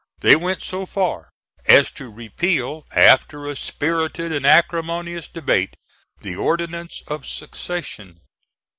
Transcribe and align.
They 0.21 0.35
went 0.35 0.63
so 0.63 0.87
far 0.87 1.29
as 1.67 1.91
to 1.91 2.09
repeal, 2.11 2.85
after 2.95 3.45
a 3.45 3.55
spirited 3.55 4.31
and 4.31 4.47
acrimonious 4.47 5.27
debate, 5.27 5.75
the 6.21 6.35
ordinance 6.35 7.03
of 7.05 7.27
secession. 7.27 8.21